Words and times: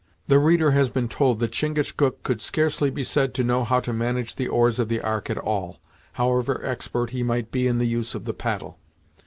The 0.27 0.39
reader 0.39 0.71
has 0.71 0.89
been 0.89 1.07
told 1.07 1.39
that 1.41 1.51
Chingachgook 1.51 2.23
could 2.23 2.41
scarcely 2.41 2.89
be 2.89 3.03
said 3.03 3.35
to 3.35 3.43
know 3.43 3.63
how 3.63 3.79
to 3.81 3.93
manage 3.93 4.35
the 4.35 4.47
oars 4.47 4.79
of 4.79 4.89
the 4.89 4.99
Ark 4.99 5.29
at 5.29 5.37
all, 5.37 5.79
however 6.13 6.59
expert 6.65 7.11
he 7.11 7.21
might 7.21 7.51
be 7.51 7.67
in 7.67 7.77
the 7.77 7.85
use 7.85 8.15
of 8.15 8.25
the 8.25 8.33
paddle. 8.33 8.79